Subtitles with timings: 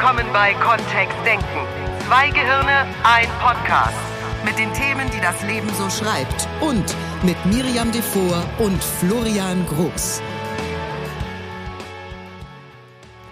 [0.00, 1.66] Willkommen bei Kontext Denken.
[2.06, 3.96] Zwei Gehirne, ein Podcast.
[4.44, 6.46] Mit den Themen, die das Leben so schreibt.
[6.60, 6.84] Und
[7.24, 10.22] mit Miriam Devor und Florian Groß.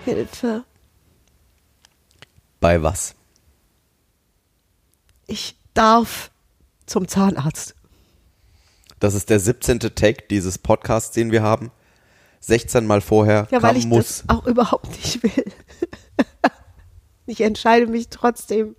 [0.05, 0.65] Hilfe.
[2.59, 3.15] Bei was?
[5.29, 6.33] Ich darf
[6.87, 7.77] zum Zahnarzt.
[8.99, 9.79] Das ist der 17.
[9.79, 11.71] Take dieses Podcasts, den wir haben.
[12.41, 14.25] 16 Mal vorher Ja, weil kam ich muss.
[14.27, 15.31] das auch überhaupt nicht will.
[17.27, 18.77] ich entscheide mich trotzdem.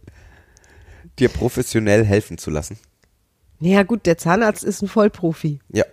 [1.19, 2.77] dir professionell helfen zu lassen.
[3.59, 5.59] Naja gut, der Zahnarzt ist ein Vollprofi.
[5.69, 5.83] Ja.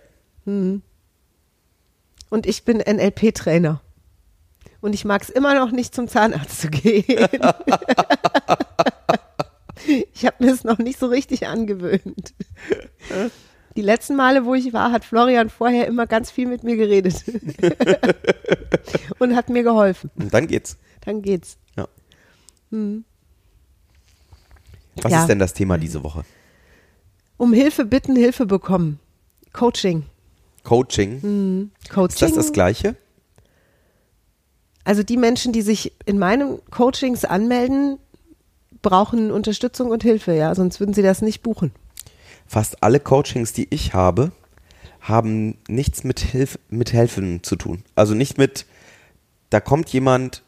[0.45, 0.81] Und
[2.45, 3.81] ich bin NLP-Trainer.
[4.81, 7.03] Und ich mag es immer noch nicht, zum Zahnarzt zu gehen.
[10.13, 12.33] ich habe mir es noch nicht so richtig angewöhnt.
[13.75, 17.23] Die letzten Male, wo ich war, hat Florian vorher immer ganz viel mit mir geredet.
[19.19, 20.11] Und hat mir geholfen.
[20.15, 20.77] Und dann geht's.
[21.01, 21.57] Dann geht's.
[21.75, 21.87] Ja.
[25.01, 25.21] Was Ja.
[25.21, 26.23] ist denn das Thema diese Woche?
[27.37, 28.99] Um Hilfe bitten, Hilfe bekommen.
[29.53, 30.03] Coaching.
[30.63, 31.71] Coaching.
[31.89, 32.07] Coaching.
[32.13, 32.95] Ist das das Gleiche?
[34.83, 37.97] Also die Menschen, die sich in meinen Coachings anmelden,
[38.81, 41.71] brauchen Unterstützung und Hilfe, ja, sonst würden sie das nicht buchen.
[42.45, 44.31] Fast alle Coachings, die ich habe,
[45.01, 47.83] haben nichts mit, Hilf mit Helfen zu tun.
[47.95, 48.65] Also nicht mit,
[49.49, 50.43] da kommt jemand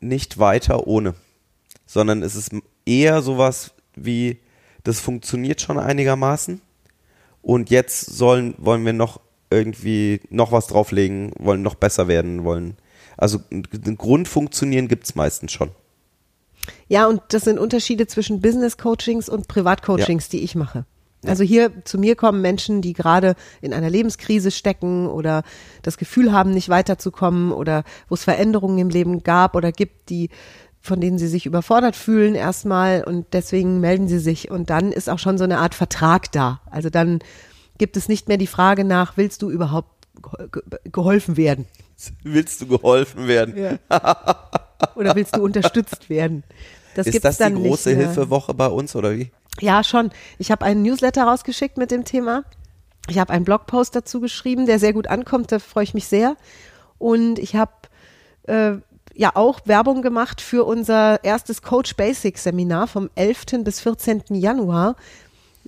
[0.00, 1.14] nicht weiter ohne,
[1.94, 2.50] sondern es ist
[2.84, 4.40] eher sowas wie,
[4.82, 6.60] das funktioniert schon einigermaßen
[7.40, 12.76] und jetzt sollen, wollen wir noch irgendwie noch was drauflegen, wollen noch besser werden, wollen.
[13.16, 15.70] Also ein Grundfunktionieren gibt's meistens schon.
[16.88, 20.86] Ja, und das sind Unterschiede zwischen Business Coachings und Privatcoachings, die ich mache.
[21.26, 25.42] Also hier zu mir kommen Menschen, die gerade in einer Lebenskrise stecken oder
[25.82, 30.28] das Gefühl haben, nicht weiterzukommen oder wo es Veränderungen im Leben gab oder gibt, die
[30.84, 35.08] von denen sie sich überfordert fühlen erstmal und deswegen melden sie sich und dann ist
[35.08, 36.60] auch schon so eine Art Vertrag da.
[36.70, 37.20] Also dann
[37.78, 40.06] gibt es nicht mehr die Frage nach, willst du überhaupt
[40.52, 40.62] ge-
[40.92, 41.64] geholfen werden
[42.22, 43.78] Willst du geholfen werden?
[44.94, 46.44] oder willst du unterstützt werden?
[46.94, 47.90] Das Ist das die große.
[47.96, 49.30] Hilfewoche bei uns oder wie?
[49.60, 50.10] Ja, schon.
[50.38, 52.44] Ich habe einen Newsletter rausgeschickt mit dem Thema.
[53.08, 56.36] Ich habe einen Blogpost dazu geschrieben, der sehr gut ankommt, da freue ich mich sehr.
[56.98, 57.72] Und ich habe
[58.48, 58.74] äh,
[59.14, 63.64] ja auch Werbung gemacht für unser erstes Coach Basic Seminar vom 11.
[63.64, 64.22] bis 14.
[64.30, 64.96] Januar.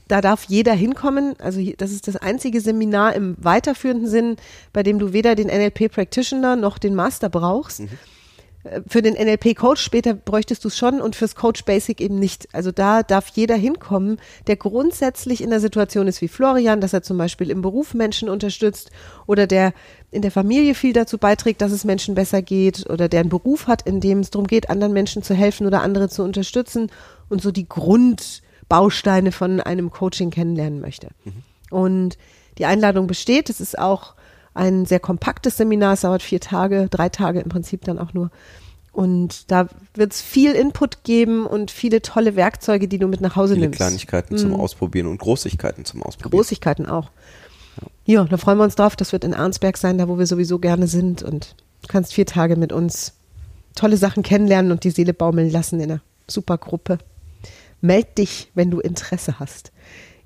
[0.09, 1.35] Da darf jeder hinkommen.
[1.41, 4.37] Also das ist das einzige Seminar im weiterführenden Sinn,
[4.73, 7.83] bei dem du weder den NLP Practitioner noch den Master brauchst
[8.87, 12.49] für den NLP-Coach später bräuchtest du es schon und fürs Coach Basic eben nicht.
[12.53, 17.03] Also da darf jeder hinkommen, der grundsätzlich in der Situation ist wie Florian, dass er
[17.03, 18.91] zum Beispiel im Beruf Menschen unterstützt
[19.27, 19.73] oder der
[20.11, 23.67] in der Familie viel dazu beiträgt, dass es Menschen besser geht oder der einen Beruf
[23.67, 26.91] hat, in dem es darum geht, anderen Menschen zu helfen oder andere zu unterstützen
[27.29, 31.09] und so die Grundbausteine von einem Coaching kennenlernen möchte.
[31.71, 32.17] Und
[32.59, 33.51] die Einladung besteht.
[33.51, 34.15] Es ist auch
[34.57, 35.95] ein sehr kompaktes Seminar.
[35.95, 38.31] Es dauert vier Tage, drei Tage im Prinzip dann auch nur.
[38.93, 43.37] Und da wird es viel Input geben und viele tolle Werkzeuge, die du mit nach
[43.37, 43.77] Hause Viele nimmst.
[43.77, 46.39] Kleinigkeiten zum Ausprobieren und Großigkeiten zum Ausprobieren.
[46.39, 47.11] Großigkeiten auch.
[48.07, 48.97] Ja, da freuen wir uns drauf.
[48.97, 51.23] Das wird in Arnsberg sein, da wo wir sowieso gerne sind.
[51.23, 53.13] Und du kannst vier Tage mit uns
[53.75, 56.97] tolle Sachen kennenlernen und die Seele baumeln lassen in einer super Gruppe.
[57.83, 59.73] Meld dich, wenn du Interesse hast.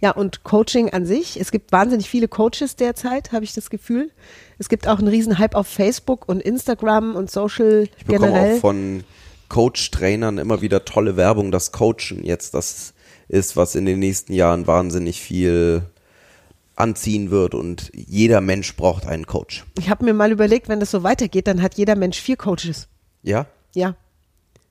[0.01, 1.39] Ja, und Coaching an sich.
[1.39, 4.11] Es gibt wahnsinnig viele Coaches derzeit, habe ich das Gefühl.
[4.59, 8.57] Es gibt auch einen riesen Hype auf Facebook und Instagram und Social Ich bekomme generell.
[8.57, 9.05] auch von
[9.49, 12.95] Coach-Trainern immer wieder tolle Werbung, dass Coachen jetzt das
[13.29, 15.83] ist, was in den nächsten Jahren wahnsinnig viel
[16.77, 19.67] anziehen wird und jeder Mensch braucht einen Coach.
[19.79, 22.89] ich habe mir mal überlegt, wenn das so weitergeht, dann hat jeder Mensch vier Coaches.
[23.23, 23.47] Ja?
[23.75, 23.97] Ja,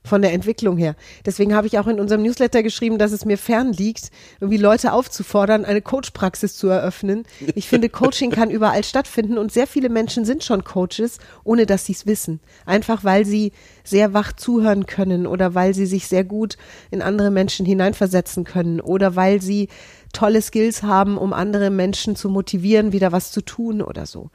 [0.09, 0.95] von der Entwicklung her.
[1.25, 4.11] Deswegen habe ich auch in unserem Newsletter geschrieben, dass es mir fern liegt,
[4.41, 7.23] irgendwie Leute aufzufordern, eine Coachpraxis zu eröffnen.
[7.55, 11.85] Ich finde, Coaching kann überall stattfinden und sehr viele Menschen sind schon Coaches, ohne dass
[11.85, 12.41] sie es wissen.
[12.65, 13.53] Einfach weil sie
[13.83, 16.57] sehr wach zuhören können oder weil sie sich sehr gut
[16.91, 19.69] in andere Menschen hineinversetzen können oder weil sie
[20.13, 24.31] tolle Skills haben, um andere Menschen zu motivieren, wieder was zu tun oder so.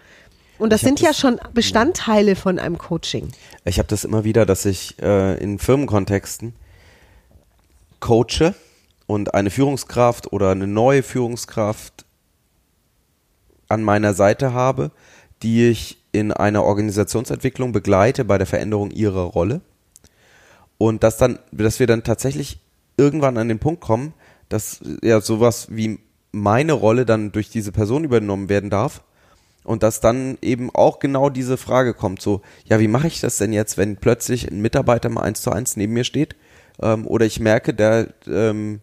[0.59, 3.29] Und das Ich sind ja das- schon Bestandteile von einem Coaching.
[3.65, 6.55] Ich habe das immer wieder, dass ich äh, in Firmenkontexten
[8.01, 8.55] coache
[9.07, 12.05] und eine Führungskraft oder eine neue Führungskraft
[13.69, 14.91] an meiner Seite habe,
[15.43, 19.61] die ich in einer Organisationsentwicklung begleite bei der Veränderung ihrer Rolle.
[20.79, 22.61] Und dass dann, dass wir dann tatsächlich
[22.97, 24.13] irgendwann an den Punkt kommen,
[24.49, 25.99] dass ja sowas wie
[26.31, 29.03] meine Rolle dann durch diese Person übernommen werden darf
[29.65, 33.39] Und dass dann eben auch genau diese Frage kommt, so, ja, wie mache ich das
[33.39, 36.37] denn jetzt, wenn plötzlich ein Mitarbeiter mal eins zu eins neben mir steht?
[36.83, 38.81] Ähm, oder ich merke, der, ähm,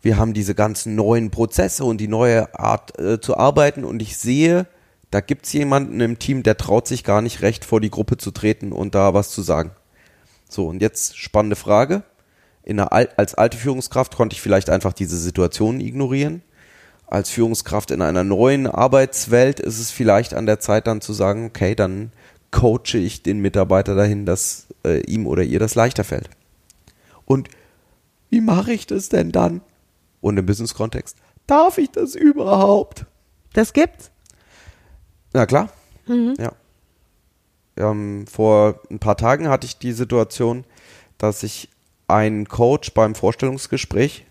[0.00, 4.16] wir haben diese ganzen neuen Prozesse und die neue Art äh, zu arbeiten und ich
[4.16, 4.66] sehe,
[5.12, 8.32] da gibt's jemanden im Team, der traut sich gar nicht recht vor die Gruppe zu
[8.32, 9.70] treten und da was zu sagen.
[10.48, 12.02] So, und jetzt spannende Frage.
[12.64, 16.42] In einer, Al- als alte Führungskraft konnte ich vielleicht einfach diese Situation ignorieren.
[17.12, 21.44] Als Führungskraft in einer neuen Arbeitswelt ist es vielleicht an der Zeit dann zu sagen,
[21.44, 22.10] okay, dann
[22.52, 26.30] coache ich den Mitarbeiter dahin, dass äh, ihm oder ihr das leichter fällt.
[27.26, 27.50] Und
[28.30, 29.60] wie mache ich das denn dann?
[30.22, 33.04] Und im Business-Kontext, darf ich das überhaupt?
[33.52, 34.10] Das gibt's.
[35.34, 35.68] Na klar.
[36.38, 36.52] Ja.
[37.76, 40.64] Ähm, vor ein paar Tagen hatte ich die Situation,
[41.18, 41.68] dass ich
[42.08, 44.24] einen Coach beim Vorstellungsgespräch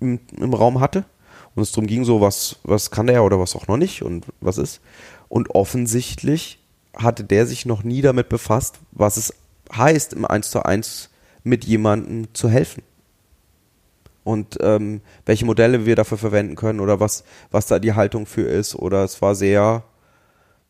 [0.00, 1.04] im, im Raum hatte
[1.54, 4.26] und es darum ging, so was, was kann der oder was auch noch nicht und
[4.40, 4.80] was ist.
[5.28, 6.58] Und offensichtlich
[6.96, 9.34] hatte der sich noch nie damit befasst, was es
[9.74, 11.10] heißt, im 1 zu 1
[11.42, 12.82] mit jemandem zu helfen.
[14.24, 18.48] Und ähm, welche Modelle wir dafür verwenden können oder was, was da die Haltung für
[18.48, 18.74] ist.
[18.74, 19.84] Oder es war sehr,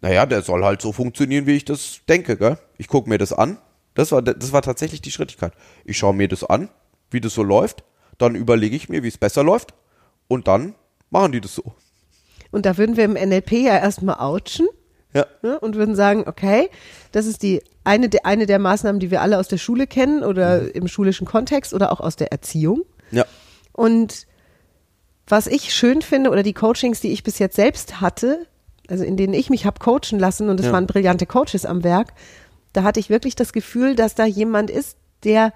[0.00, 2.58] naja, der soll halt so funktionieren, wie ich das denke, gell?
[2.78, 3.58] Ich gucke mir das an.
[3.94, 5.52] Das war, das war tatsächlich die Schrittigkeit.
[5.84, 6.68] Ich schaue mir das an,
[7.12, 7.84] wie das so läuft.
[8.18, 9.72] Dann überlege ich mir, wie es besser läuft.
[10.34, 10.74] Und dann
[11.10, 11.62] machen die das so.
[12.50, 14.66] Und da würden wir im NLP ja erstmal ouchen
[15.12, 15.26] Ja.
[15.42, 16.70] ne, und würden sagen, okay,
[17.12, 20.22] das ist die eine der, eine der Maßnahmen, die wir alle aus der Schule kennen
[20.24, 22.82] oder im schulischen Kontext oder auch aus der Erziehung.
[23.12, 23.24] Ja.
[23.72, 24.26] Und
[25.26, 28.46] was ich schön finde oder die Coachings, die ich bis jetzt selbst hatte,
[28.88, 30.72] also in denen ich mich habe coachen lassen und es Ja.
[30.72, 32.12] waren brillante Coaches am Werk,
[32.72, 35.52] da hatte ich wirklich das Gefühl, dass da jemand ist, der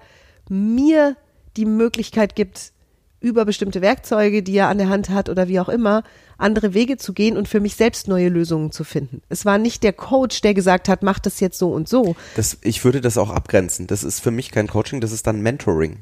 [0.49, 1.15] mir
[1.57, 2.71] die Möglichkeit gibt,
[3.21, 6.03] über bestimmte Werkzeuge, die er an der Hand hat oder wie auch immer,
[6.37, 9.21] andere Wege zu gehen und für mich selbst neue Lösungen zu finden.
[9.27, 12.15] Es war nicht der Coach, der gesagt hat, mach das jetzt so und so.
[12.35, 13.87] Das, ich würde das auch abgrenzen.
[13.87, 15.97] Das ist für mich kein Coaching, das ist dann Mentoring.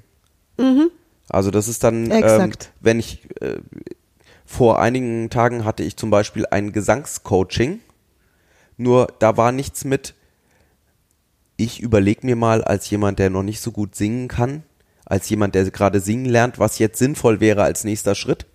[1.30, 3.58] Also das ist dann, ähm, wenn ich äh,
[4.46, 7.80] vor einigen Tagen hatte ich zum Beispiel ein Gesangscoaching,
[8.78, 10.13] nur da war nichts mit,
[11.58, 14.63] ich überlege mir mal als jemand, der noch nicht so gut singen kann,
[15.07, 18.45] als jemand, der gerade singen lernt, was jetzt sinnvoll wäre als nächster Schritt,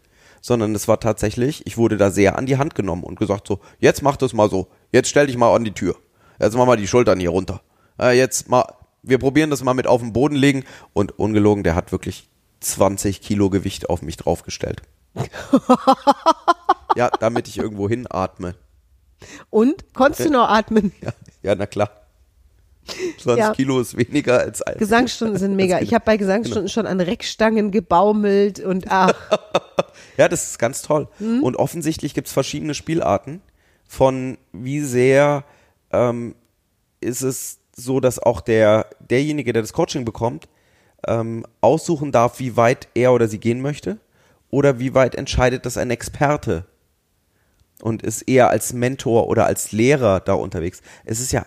[0.40, 3.60] sondern es war tatsächlich, ich wurde da sehr an die Hand genommen und gesagt so,
[3.78, 5.96] jetzt mach das mal so, jetzt stell dich mal an die Tür,
[6.38, 7.62] jetzt mach mal die Schultern hier runter,
[7.99, 8.64] äh, jetzt mal,
[9.02, 12.28] wir probieren das mal mit auf den Boden legen und ungelogen, der hat wirklich
[12.60, 14.82] 20 Kilo Gewicht auf mich draufgestellt.
[16.96, 18.55] ja, damit ich irgendwo hinatme.
[19.50, 20.93] Und konntest du noch atmen?
[21.00, 21.12] Ja,
[21.43, 22.01] ja na klar.
[22.87, 23.52] 20 Ja.
[23.55, 24.76] Kilo ist weniger als ein.
[24.79, 25.81] Gesangsstunden sind mega.
[25.81, 29.14] Ich habe bei Gesangsstunden schon an Reckstangen gebaumelt und ach,
[30.17, 31.08] Ja, das ist ganz toll.
[31.20, 33.40] Und offensichtlich gibt es verschiedene Spielarten
[33.87, 35.44] von wie sehr
[35.90, 36.34] ähm,
[37.00, 40.49] ist es so, dass auch der derjenige, der das Coaching bekommt,
[41.06, 43.99] ähm, aussuchen darf, wie weit er oder sie gehen möchte
[44.50, 46.67] oder wie weit entscheidet das ein Experte
[47.81, 50.82] und ist eher als Mentor oder als Lehrer da unterwegs.
[51.05, 51.44] Es ist ja,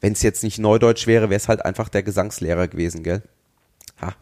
[0.00, 3.22] wenn es jetzt nicht Neudeutsch wäre, wäre es halt einfach der Gesangslehrer gewesen, gell?
[4.00, 4.14] Ha.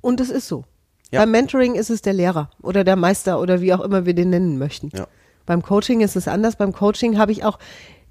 [0.00, 0.64] und es ist so.
[1.10, 1.20] Ja.
[1.20, 4.30] Beim Mentoring ist es der Lehrer oder der Meister oder wie auch immer wir den
[4.30, 4.90] nennen möchten.
[4.94, 5.08] Ja.
[5.44, 6.54] Beim Coaching ist es anders.
[6.56, 7.58] Beim Coaching habe ich auch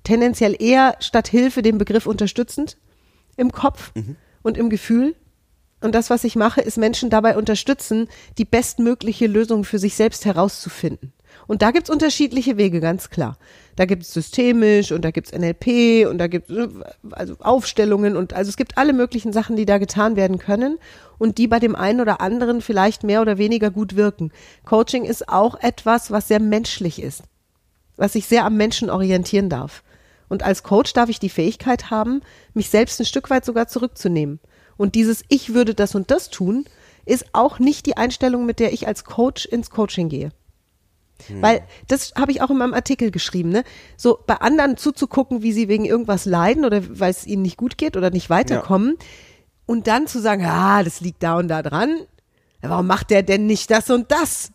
[0.03, 2.77] tendenziell eher statt Hilfe den Begriff unterstützend
[3.38, 4.18] im Kopf Mhm.
[4.41, 5.15] und im Gefühl.
[5.82, 10.25] Und das, was ich mache, ist Menschen dabei unterstützen, die bestmögliche Lösung für sich selbst
[10.25, 11.13] herauszufinden.
[11.50, 13.36] Und da gibt's unterschiedliche Wege, ganz klar.
[13.75, 16.68] Da gibt's systemisch und da gibt's NLP und da gibt's äh,
[17.10, 20.77] also Aufstellungen und also es gibt alle möglichen Sachen, die da getan werden können
[21.18, 24.32] und die bei dem einen oder anderen vielleicht mehr oder weniger gut wirken.
[24.63, 27.24] Coaching ist auch etwas, was sehr menschlich ist,
[27.98, 29.82] was sich sehr am Menschen orientieren darf.
[30.27, 32.22] Und als Coach darf ich die Fähigkeit haben,
[32.53, 34.39] mich selbst ein Stück weit sogar zurückzunehmen.
[34.77, 36.65] Und dieses Ich würde das und das tun,
[37.08, 40.32] ist auch nicht die Einstellung, mit der ich als Coach ins Coaching gehe.
[41.41, 43.63] Weil das habe ich auch in meinem Artikel geschrieben, ne?
[43.97, 47.77] So bei anderen zuzugucken, wie sie wegen irgendwas leiden oder weil es ihnen nicht gut
[47.77, 48.97] geht oder nicht weiterkommen
[49.65, 51.99] und dann zu sagen, ah, das liegt da und da dran.
[52.63, 54.51] Ja, Warum macht der denn nicht das und das?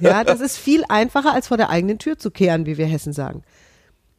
[0.00, 3.12] Ja, das ist viel einfacher als vor der eigenen Tür zu kehren, wie wir Hessen
[3.12, 3.44] sagen.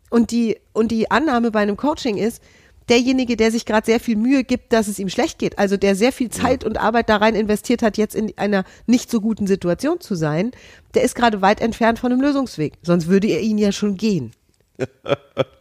[0.09, 2.41] Und die, und die Annahme bei einem Coaching ist,
[2.89, 5.95] derjenige, der sich gerade sehr viel Mühe gibt, dass es ihm schlecht geht, also der
[5.95, 9.47] sehr viel Zeit und Arbeit da rein investiert hat, jetzt in einer nicht so guten
[9.47, 10.51] Situation zu sein,
[10.93, 12.73] der ist gerade weit entfernt von einem Lösungsweg.
[12.81, 14.31] Sonst würde er ihn ja schon gehen.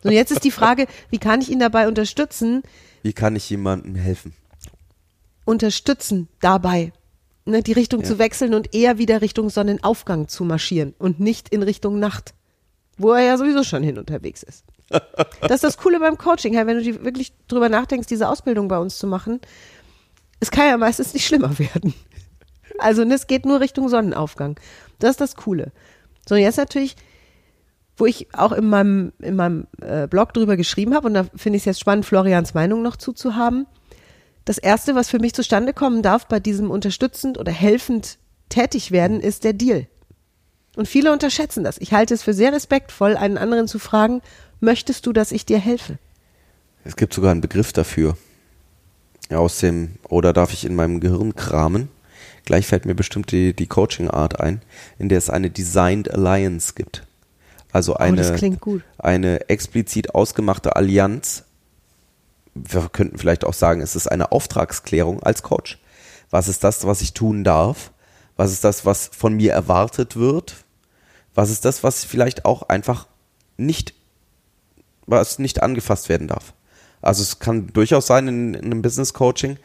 [0.02, 2.62] So, jetzt ist die Frage, wie kann ich ihn dabei unterstützen,
[3.02, 4.34] Wie kann ich jemandem helfen?
[5.44, 6.92] unterstützen dabei.
[7.44, 11.62] ne, die Richtung zu wechseln und eher wieder Richtung Sonnenaufgang zu marschieren und nicht in
[11.62, 12.34] Richtung Nacht,
[12.96, 14.64] wo er ja sowieso schon hin unterwegs ist.
[15.40, 18.98] Das ist das Coole beim Coaching, wenn du wirklich drüber nachdenkst, diese Ausbildung bei uns
[18.98, 19.40] zu machen,
[20.40, 21.94] es kann ja meistens nicht schlimmer werden.
[22.78, 24.58] Also ne, es geht nur Richtung Sonnenaufgang.
[24.98, 25.72] Das ist das Coole.
[26.28, 26.96] So, und jetzt natürlich,
[27.96, 31.56] wo ich auch in meinem, in meinem äh, Blog drüber geschrieben habe, und da finde
[31.56, 33.66] ich es jetzt spannend, Florians Meinung noch zuzuhaben.
[34.44, 39.20] Das Erste, was für mich zustande kommen darf bei diesem unterstützend oder helfend tätig werden,
[39.20, 39.88] ist der Deal.
[40.76, 41.78] Und viele unterschätzen das.
[41.78, 44.20] Ich halte es für sehr respektvoll, einen anderen zu fragen,
[44.60, 45.98] möchtest du, dass ich dir helfe?
[46.84, 48.16] Es gibt sogar einen Begriff dafür.
[49.30, 51.88] Aus dem, oder darf ich in meinem Gehirn kramen?
[52.44, 54.62] Gleich fällt mir bestimmt die, die Coaching-Art ein,
[54.98, 57.04] in der es eine Designed Alliance gibt.
[57.72, 58.82] Also eine, das klingt gut.
[58.98, 61.42] eine explizit ausgemachte Allianz.
[62.54, 65.78] Wir könnten vielleicht auch sagen, es ist eine Auftragsklärung als Coach.
[66.30, 67.90] Was ist das, was ich tun darf?
[68.36, 70.65] Was ist das, was von mir erwartet wird?
[71.36, 73.06] Was ist das, was vielleicht auch einfach
[73.56, 73.94] nicht,
[75.06, 76.54] was nicht angefasst werden darf?
[77.02, 79.58] Also es kann durchaus sein in, in einem Business Coaching,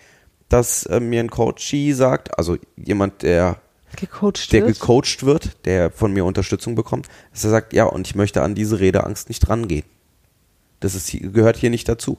[0.50, 3.62] dass äh, mir ein Coachee sagt, also jemand, der
[3.96, 4.80] Gecoacht der wird.
[4.80, 8.54] gecoacht wird, der von mir Unterstützung bekommt, dass er sagt, ja, und ich möchte an
[8.54, 9.86] diese Redeangst nicht rangehen.
[10.82, 12.18] Das ist, gehört hier nicht dazu.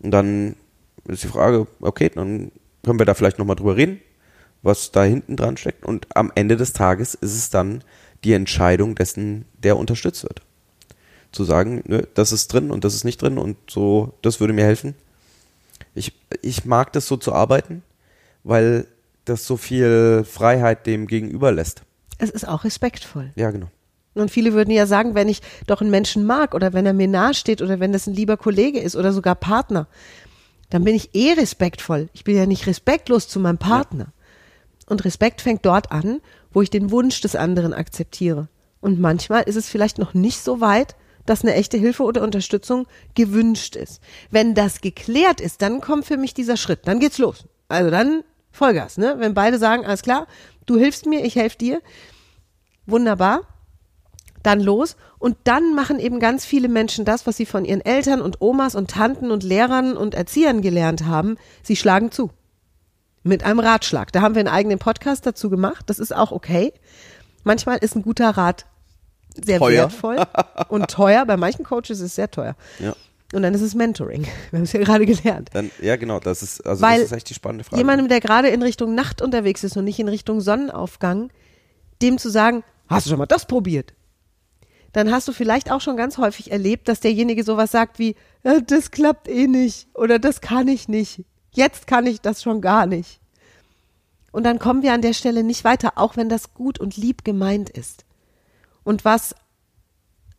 [0.00, 0.56] Und dann
[1.06, 2.52] ist die Frage, okay, dann
[2.84, 4.00] können wir da vielleicht nochmal drüber reden,
[4.62, 5.84] was da hinten dran steckt.
[5.86, 7.82] Und am Ende des Tages ist es dann
[8.24, 10.42] die Entscheidung dessen, der unterstützt wird.
[11.32, 14.52] Zu sagen, nö, das ist drin und das ist nicht drin und so, das würde
[14.52, 14.94] mir helfen.
[15.94, 16.12] Ich,
[16.42, 17.82] ich mag das so zu arbeiten,
[18.44, 18.86] weil
[19.24, 21.82] das so viel Freiheit dem Gegenüber lässt.
[22.18, 23.30] es ist auch respektvoll.
[23.36, 23.68] Ja, genau.
[24.14, 27.06] Und viele würden ja sagen, wenn ich doch einen Menschen mag oder wenn er mir
[27.06, 29.86] nahe steht oder wenn das ein lieber Kollege ist oder sogar Partner,
[30.68, 32.08] dann bin ich eh respektvoll.
[32.12, 34.08] Ich bin ja nicht respektlos zu meinem Partner.
[34.86, 36.20] Und Respekt fängt dort an,
[36.52, 38.48] wo ich den Wunsch des anderen akzeptiere.
[38.80, 42.86] Und manchmal ist es vielleicht noch nicht so weit, dass eine echte Hilfe oder Unterstützung
[43.14, 44.00] gewünscht ist.
[44.30, 46.80] Wenn das geklärt ist, dann kommt für mich dieser Schritt.
[46.86, 47.44] Dann geht's los.
[47.68, 49.16] Also dann Vollgas, ne?
[49.18, 50.26] Wenn beide sagen, alles klar,
[50.66, 51.82] du hilfst mir, ich helfe dir.
[52.86, 53.42] Wunderbar
[54.42, 58.20] dann los und dann machen eben ganz viele Menschen das, was sie von ihren Eltern
[58.20, 61.36] und Omas und Tanten und Lehrern und Erziehern gelernt haben.
[61.62, 62.30] Sie schlagen zu.
[63.22, 64.12] Mit einem Ratschlag.
[64.12, 65.84] Da haben wir einen eigenen Podcast dazu gemacht.
[65.88, 66.72] Das ist auch okay.
[67.44, 68.66] Manchmal ist ein guter Rat
[69.44, 69.82] sehr Teuer.
[69.82, 70.18] wertvoll
[70.68, 71.26] und teuer.
[71.26, 72.56] Bei manchen Coaches ist es sehr teuer.
[72.78, 72.94] Ja.
[73.32, 74.24] Und dann ist es Mentoring.
[74.50, 75.50] Wir haben es ja gerade gelernt.
[75.52, 77.78] Dann, ja, genau, das ist, also Weil das ist echt die spannende Frage.
[77.80, 81.30] Jemandem, der gerade in Richtung Nacht unterwegs ist und nicht in Richtung Sonnenaufgang,
[82.02, 83.92] dem zu sagen, hast du schon mal das probiert?
[84.92, 88.62] Dann hast du vielleicht auch schon ganz häufig erlebt, dass derjenige sowas sagt wie, "Äh,
[88.66, 91.24] das klappt eh nicht oder das kann ich nicht.
[91.52, 93.20] Jetzt kann ich das schon gar nicht.
[94.32, 97.24] Und dann kommen wir an der Stelle nicht weiter, auch wenn das gut und lieb
[97.24, 98.04] gemeint ist.
[98.84, 99.34] Und was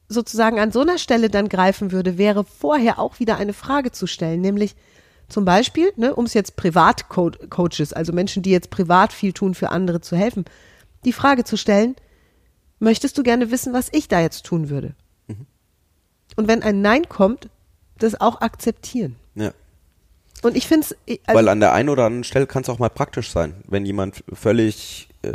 [0.08, 4.08] sozusagen an so einer Stelle dann greifen würde, wäre vorher auch wieder eine Frage zu
[4.08, 4.76] stellen, nämlich
[5.30, 9.70] zum Beispiel, ne, um es jetzt Privatcoaches, also Menschen, die jetzt privat viel tun, für
[9.70, 10.46] andere zu helfen,
[11.06, 11.96] die Frage zu stellen,
[12.80, 14.94] möchtest du gerne wissen, was ich da jetzt tun würde?
[16.36, 17.50] Und wenn ein Nein kommt,
[17.98, 19.16] das auch akzeptieren.
[20.42, 22.80] Und ich finde es, also, Weil an der einen oder anderen Stelle kann es auch
[22.80, 25.32] mal praktisch sein, wenn jemand völlig äh,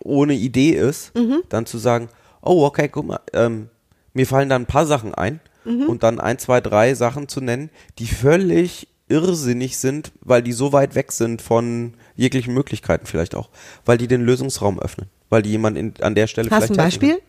[0.00, 1.42] ohne Idee ist, Mhm.
[1.48, 2.08] dann zu sagen,
[2.40, 3.68] oh, okay, guck mal, ähm,
[4.14, 5.82] mir fallen da ein paar Sachen ein Mhm.
[5.88, 10.72] und dann ein, zwei, drei Sachen zu nennen, die völlig irrsinnig sind, weil die so
[10.72, 13.48] weit weg sind von jeglichen Möglichkeiten vielleicht auch,
[13.84, 16.74] weil die den Lösungsraum öffnen, weil die jemand in, an der Stelle hast du ein
[16.74, 17.22] vielleicht helfen Beispiel?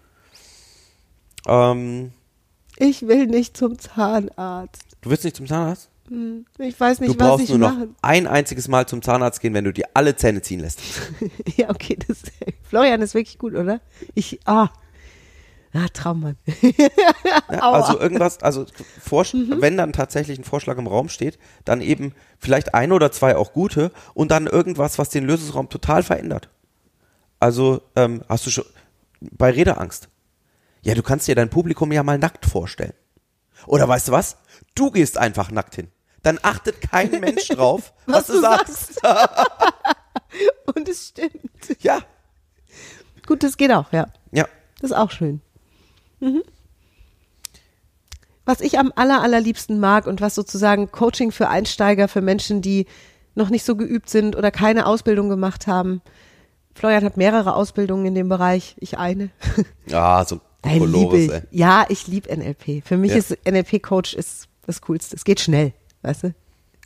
[1.45, 1.77] kann.
[1.77, 2.11] Ähm,
[2.77, 4.83] Ich will nicht zum Zahnarzt.
[5.01, 5.89] du willst nicht zum Zahnarzt?
[6.57, 7.89] Ich weiß nicht, Du was brauchst ich nur noch mache.
[8.01, 10.79] ein einziges Mal zum Zahnarzt gehen, wenn du dir alle Zähne ziehen lässt.
[11.57, 12.19] Ja, okay, das,
[12.63, 13.79] Florian ist wirklich gut, oder?
[14.15, 14.69] Ich, ah,
[15.73, 16.37] ah Traummann.
[17.51, 18.65] Ja, also irgendwas, also
[19.01, 19.57] Vorsch Mhm.
[19.61, 23.53] wenn dann tatsächlich ein Vorschlag im Raum steht, dann eben vielleicht ein oder zwei auch
[23.53, 26.49] gute und dann irgendwas, was den Lösungsraum total verändert.
[27.39, 28.65] Also ähm, hast du schon
[29.21, 30.09] bei Redeangst.
[30.81, 32.93] Ja, du kannst dir dein Publikum ja mal nackt vorstellen.
[33.67, 34.37] Oder weißt du was?
[34.75, 35.89] Du gehst einfach nackt hin.
[36.29, 39.01] Dann achtet kein Mensch drauf, was, du sagst.
[40.75, 41.31] Und es stimmt.
[41.79, 42.01] Ja,
[43.25, 44.05] Gut, das geht auch, ja.
[44.31, 44.45] ja.
[44.79, 45.41] Das ist auch schön.
[46.19, 46.43] Mhm.
[48.45, 52.85] Was ich am aller, allerliebsten mag und was sozusagen Coaching für Einsteiger, für Menschen, die
[53.33, 56.01] noch nicht so geübt sind oder keine Ausbildung gemacht haben.
[56.75, 59.31] Florian hat mehrere Ausbildungen in dem Bereich, ich eine.
[59.87, 61.31] Ja, so ich.
[61.31, 61.41] ey.
[61.49, 62.83] Ja, ich liebe NLP.
[62.85, 63.17] Für mich Ja.
[63.17, 65.15] ist NLP-Coach ist das Coolste.
[65.15, 66.27] Es geht schnell, weißt du?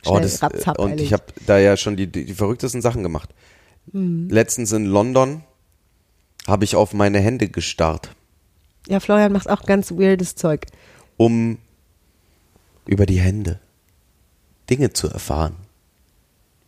[0.02, 0.42] Schnell, Oh, das,
[0.78, 3.30] und ich habe da ja schon die, die, die verrücktesten Sachen gemacht.
[3.92, 5.42] Letztens in London
[6.46, 8.10] habe ich auf meine Hände gestarrt,
[8.88, 10.66] Ja, Florian macht auch ganz weirdes Zeug.
[11.16, 11.58] um
[12.86, 13.60] über die Hände
[14.68, 15.56] Dinge zu erfahren.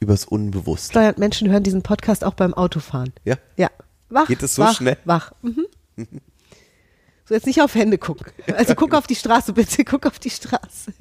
[0.00, 0.92] Übers Unbewusste.
[0.92, 3.12] Florian, Menschen hören diesen Podcast auch beim Autofahren.
[3.24, 3.36] Ja.
[3.56, 3.70] Ja.
[4.08, 4.28] Wach.
[4.28, 4.96] Geht es so wach, schnell?
[5.04, 5.32] Wach.
[5.42, 5.66] Mhm.
[7.28, 8.24] So, jetzt nicht auf Hände gucken.
[8.56, 9.84] Also guck auf die Straße, bitte.
[9.84, 10.92] Guck auf die Straße.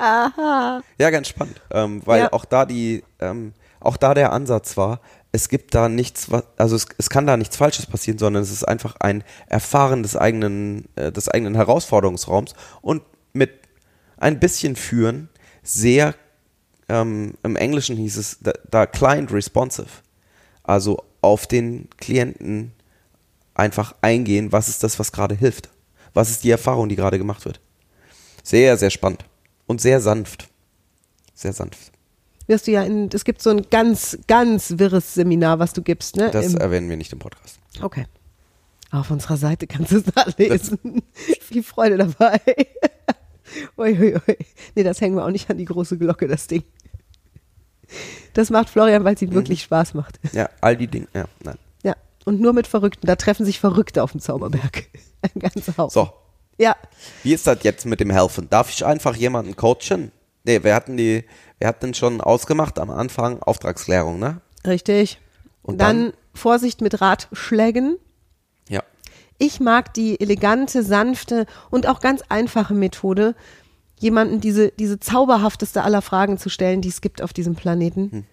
[0.00, 0.82] Aha.
[0.98, 2.32] Ja, ganz spannend, ähm, weil Ja.
[2.32, 5.00] auch da die, ähm, auch da der Ansatz war,
[5.32, 8.50] es gibt da nichts, was, also es, es kann da nichts Falsches passieren, sondern es
[8.50, 13.02] ist einfach ein Erfahren des eigenen, äh, des eigenen Herausforderungsraums und
[13.34, 13.50] mit
[14.16, 15.28] ein bisschen Führen
[15.62, 16.14] sehr,
[16.88, 19.88] ähm, im Englischen hieß es da, da Client Responsive,
[20.62, 22.72] also auf den Klienten
[23.54, 25.68] einfach eingehen, was ist das, was gerade hilft,
[26.14, 27.60] was ist die Erfahrung, die gerade gemacht wird.
[28.42, 29.24] Sehr, sehr spannend
[29.70, 30.48] und sehr sanft.
[31.34, 31.92] Sehr sanft.
[32.48, 36.16] Wirst du ja in, es gibt so ein ganz, ganz wirres Seminar, was du gibst,
[36.16, 36.30] ne?
[36.32, 37.60] Das Im- erwähnen wir nicht im Podcast.
[37.80, 38.06] Okay.
[38.90, 40.78] Auf unserer Seite kannst du es nachlesen.
[41.40, 42.40] Viel Freude dabei.
[43.78, 44.36] ui, ui, ui.
[44.74, 46.64] Nee, das hängen wir auch nicht an die große Glocke, das Ding.
[48.34, 49.28] Das macht Florian, weil es Mhm.
[49.28, 50.18] ihm wirklich Spaß macht.
[50.32, 51.06] Ja, all die Dinge.
[51.14, 51.58] Ja, nein.
[51.84, 51.94] Ja.
[52.24, 53.06] Und nur mit Verrückten.
[53.06, 54.86] Da treffen sich Verrückte auf dem Zauberberg.
[55.22, 55.92] Ein ganzer Haufen.
[55.94, 56.10] So,
[56.60, 56.76] Ja.
[57.22, 58.50] wie ist das jetzt mit dem Helfen?
[58.50, 60.12] Darf ich einfach jemanden coachen?
[60.44, 61.24] Nee, wir hatten die,
[61.58, 64.42] wir hatten schon ausgemacht am Anfang Auftragsklärung, ne?
[64.66, 65.18] Richtig.
[65.62, 66.12] Und dann, dann?
[66.34, 67.96] Vorsicht mit Ratschlägen.
[68.68, 68.82] Ja.
[69.38, 73.34] Ich mag die elegante, sanfte und auch ganz einfache Methode,
[73.98, 78.10] jemanden diese, diese zauberhafteste aller Fragen zu stellen, die es gibt auf diesem Planeten.
[78.10, 78.24] Hm.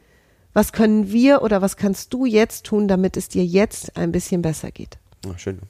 [0.53, 4.41] Was können wir oder was kannst du jetzt tun, damit es dir jetzt ein bisschen
[4.41, 4.97] besser geht?
[5.25, 5.61] Ah, schön.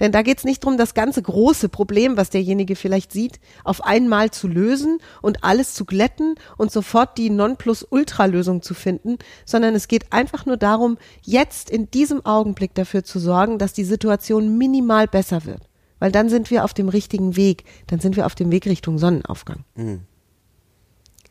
[0.00, 3.84] Denn da geht es nicht darum, das ganze große Problem, was derjenige vielleicht sieht, auf
[3.84, 9.88] einmal zu lösen und alles zu glätten und sofort die Nonplusultra-Lösung zu finden, sondern es
[9.88, 15.06] geht einfach nur darum, jetzt in diesem Augenblick dafür zu sorgen, dass die Situation minimal
[15.06, 15.68] besser wird.
[15.98, 18.98] Weil dann sind wir auf dem richtigen Weg, dann sind wir auf dem Weg Richtung
[18.98, 19.64] Sonnenaufgang.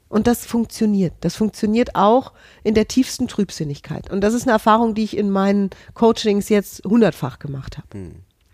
[0.10, 1.14] Und das funktioniert.
[1.22, 2.32] Das funktioniert auch
[2.64, 4.10] in der tiefsten Trübsinnigkeit.
[4.10, 7.88] Und das ist eine Erfahrung, die ich in meinen Coachings jetzt hundertfach gemacht habe.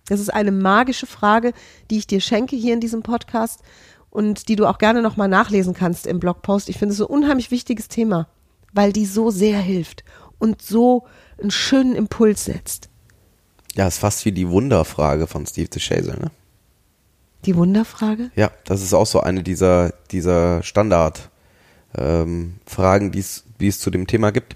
[0.07, 1.53] Das ist eine magische Frage,
[1.89, 3.61] die ich dir schenke hier in diesem Podcast
[4.09, 6.69] und die du auch gerne nochmal nachlesen kannst im Blogpost.
[6.69, 8.27] Ich finde es so ein unheimlich wichtiges Thema,
[8.73, 10.03] weil die so sehr hilft
[10.39, 11.05] und so
[11.39, 12.89] einen schönen Impuls setzt.
[13.75, 16.31] Ja, ist fast wie die Wunderfrage von Steve DeShazer, ne?
[17.45, 18.31] Die Wunderfrage?
[18.35, 21.29] Ja, das ist auch so eine dieser, dieser Standard
[21.97, 24.55] ähm, Fragen, die es die es zu dem Thema gibt.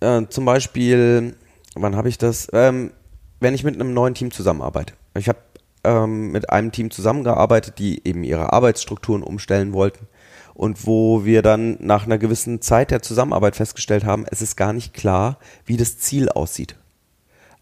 [0.00, 1.36] Äh, zum Beispiel,
[1.74, 2.48] wann habe ich das?
[2.52, 2.92] Ähm,
[3.40, 4.94] wenn ich mit einem neuen Team zusammenarbeite.
[5.16, 5.38] Ich habe
[5.84, 10.06] ähm, mit einem Team zusammengearbeitet, die eben ihre Arbeitsstrukturen umstellen wollten
[10.54, 14.72] und wo wir dann nach einer gewissen Zeit der Zusammenarbeit festgestellt haben, es ist gar
[14.72, 16.74] nicht klar, wie das Ziel aussieht.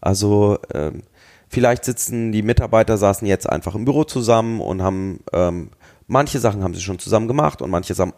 [0.01, 1.03] Also ähm,
[1.47, 5.69] vielleicht sitzen die Mitarbeiter, saßen jetzt einfach im Büro zusammen und haben ähm,
[6.07, 8.13] manche Sachen haben sie schon zusammen gemacht und manche Sachen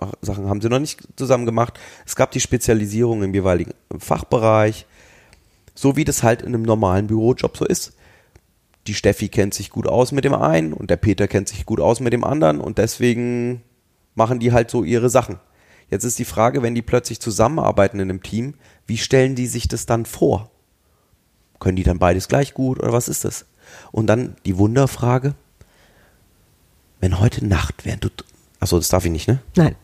[0.47, 1.79] haben sie noch nicht zusammen gemacht.
[2.05, 4.85] Es gab die Spezialisierung im jeweiligen Fachbereich,
[5.79, 7.93] so wie das halt in einem normalen Bürojob so ist.
[8.87, 11.79] Die Steffi kennt sich gut aus mit dem einen und der Peter kennt sich gut
[11.79, 13.63] aus mit dem anderen und deswegen
[14.13, 15.39] machen die halt so ihre Sachen.
[15.89, 18.55] Jetzt ist die Frage, wenn die plötzlich zusammenarbeiten in einem Team,
[18.87, 20.51] wie stellen die sich das dann vor?
[21.59, 23.45] Können die dann beides gleich gut oder was ist das?
[23.93, 25.33] Und dann die Wunderfrage,
[26.99, 28.09] wenn heute Nacht, während du,
[28.59, 29.39] achso, das darf ich nicht, ne?
[29.55, 29.75] Nein.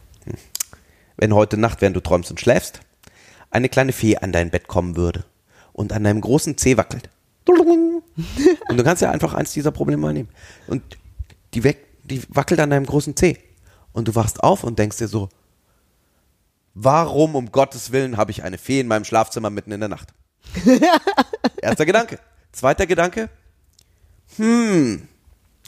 [1.16, 2.82] Wenn heute Nacht, während du träumst und schläfst,
[3.50, 5.24] eine kleine Fee an dein Bett kommen würde
[5.76, 7.10] und an deinem großen Zeh wackelt.
[7.48, 10.30] Und du kannst ja einfach eins dieser Probleme nehmen.
[10.66, 10.82] Und
[11.54, 13.38] die, weg, die wackelt an deinem großen Zeh.
[13.92, 15.30] Und du wachst auf und denkst dir so,
[16.74, 20.14] warum um Gottes Willen habe ich eine Fee in meinem Schlafzimmer mitten in der Nacht?
[21.62, 22.20] Erster Gedanke.
[22.52, 23.30] Zweiter Gedanke,
[24.38, 25.08] hm.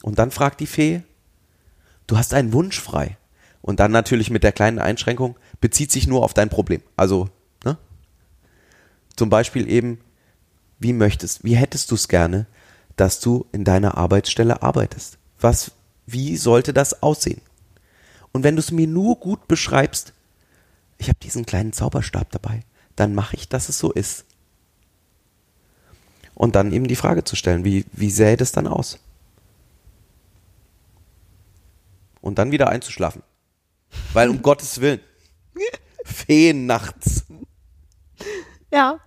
[0.02, 1.02] Und dann fragt die Fee,
[2.08, 3.18] du hast einen Wunsch frei.
[3.62, 6.82] Und dann natürlich mit der kleinen Einschränkung, bezieht sich nur auf dein Problem.
[6.96, 7.30] Also?
[9.18, 10.00] Zum Beispiel eben,
[10.80, 12.46] wie möchtest, wie hättest du es gerne,
[12.96, 15.18] dass du in deiner Arbeitsstelle arbeitest?
[15.40, 15.72] Was,
[16.06, 17.42] wie sollte das aussehen?
[18.32, 20.14] Und wenn du es mir nur gut beschreibst,
[21.00, 22.62] ich habe diesen kleinen Zauberstab dabei,
[22.96, 24.26] dann mache ich, dass es so ist.
[26.34, 29.00] Und dann eben die Frage zu stellen, wie, wie sähe das dann aus?
[32.22, 33.24] Und dann wieder einzuschlafen.
[34.14, 35.00] Weil um Gottes Willen,
[36.06, 37.26] Feen nachts.
[38.72, 39.00] Ja.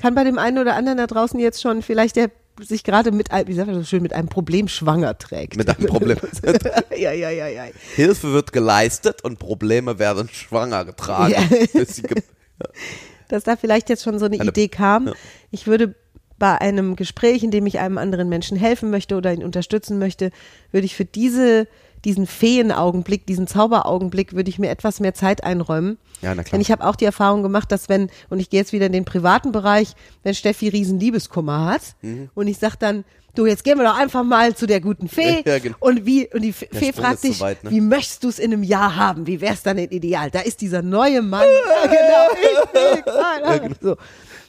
[0.00, 2.30] Kann bei dem einen oder anderen da draußen jetzt schon vielleicht der
[2.62, 5.56] sich gerade mit einem, wie sagt man so schön, mit einem Problem schwanger trägt.
[5.58, 6.16] Mit einem Problem.
[6.98, 7.64] ja, ja, ja, ja.
[7.94, 11.34] Hilfe wird geleistet und Probleme werden schwanger getragen.
[11.34, 11.42] Ja.
[11.84, 12.22] Ge-
[13.28, 15.08] Dass da vielleicht jetzt schon so eine, Eine- Idee kam.
[15.08, 15.12] ja.
[15.50, 15.94] Ich würde
[16.38, 20.30] bei einem Gespräch, in dem ich einem anderen Menschen helfen möchte oder ihn unterstützen möchte,
[20.70, 21.66] würde ich für diese,
[22.04, 25.98] diesen Feenaugenblick, diesen Zauberaugenblick, würde ich mir etwas mehr Zeit einräumen.
[26.22, 26.52] Ja, na klar.
[26.52, 28.92] Denn ich habe auch die Erfahrung gemacht, dass wenn, und ich gehe jetzt wieder in
[28.92, 32.30] den privaten Bereich, wenn Steffi riesen Liebeskummer hat Mhm.
[32.34, 33.04] und ich sag dann,
[33.34, 35.76] du, jetzt gehen wir doch einfach mal zu der guten Fee Ja, genau.
[35.80, 37.70] und wie, und die Fee Sprung fragt dich, weit, ne?
[37.70, 39.26] wie möchtest du es in einem Jahr haben?
[39.26, 40.30] Wie wär's dann denn ideal?
[40.30, 41.44] Da ist dieser neue Mann.
[41.44, 43.60] ja, genau, ich will gerade.
[43.60, 43.74] genau.
[43.82, 43.96] So.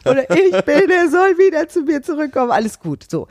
[0.09, 2.51] Oder ich bin, er soll wieder zu mir zurückkommen.
[2.51, 3.05] Alles gut.
[3.11, 3.27] So.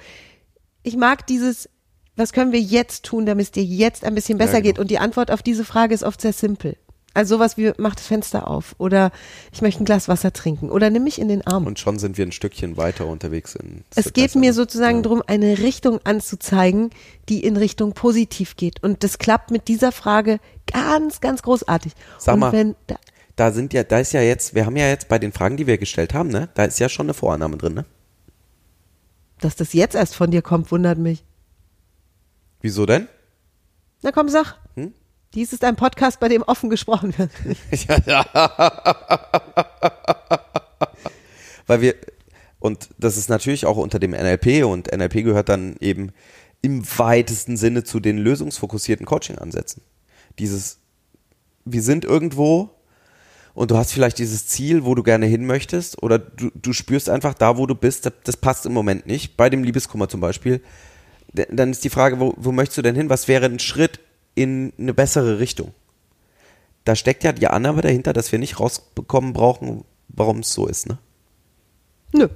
[0.83, 1.71] Ich mag dieses,
[2.17, 4.73] was können wir jetzt tun, damit es dir jetzt ein bisschen besser Ja, genau.
[4.73, 4.79] geht?
[4.79, 6.77] Und die Antwort auf diese Frage ist oft sehr simpel.
[7.15, 9.11] Also sowas wie, mach das Fenster auf oder
[9.51, 11.67] ich möchte ein Glas Wasser trinken oder nimm mich in den Arm.
[11.67, 13.55] Und schon sind wir ein Stückchen weiter unterwegs.
[13.55, 16.91] In Es geht mir sozusagen darum, eine Richtung anzuzeigen,
[17.31, 18.83] die in Richtung positiv geht.
[18.83, 21.93] Und das klappt mit dieser Frage ganz, ganz großartig.
[22.19, 22.53] Sag Und mal.
[22.53, 22.97] wenn da,
[23.37, 25.67] Da sind ja, da ist ja jetzt, wir haben ja jetzt bei den Fragen, die
[25.67, 27.87] wir gestellt haben, ne, da ist ja schon eine Vorannahme drin, ne?
[29.41, 31.25] dass das jetzt erst von dir kommt, wundert mich.
[32.61, 33.09] Wieso denn?
[34.03, 34.59] Na komm, sag.
[34.75, 34.93] Hm?
[35.35, 37.31] Dies ist ein Podcast, bei dem offen gesprochen wird.
[41.67, 41.95] Weil wir,
[42.59, 46.13] und das ist natürlich auch unter dem NLP und NLP gehört dann eben
[46.63, 49.83] im weitesten Sinne zu den lösungsfokussierten Coaching-Ansätzen.
[50.39, 50.79] Dieses,
[51.65, 52.71] wir sind irgendwo
[53.55, 57.09] und du hast vielleicht dieses Ziel, wo du gerne hin möchtest oder du, du spürst
[57.09, 59.37] einfach da, wo du bist, das, das passt im Moment nicht.
[59.37, 60.61] Bei dem Liebeskummer zum Beispiel.
[61.33, 63.11] Dann ist die Frage, wo, wo möchtest du denn hin?
[63.11, 64.01] Was wäre ein Schritt
[64.35, 65.73] in eine bessere Richtung?
[66.85, 70.87] Da steckt ja die Annahme dahinter, dass wir nicht rausbekommen brauchen, warum es so ist,
[70.89, 70.99] ne?
[72.13, 72.29] Nö.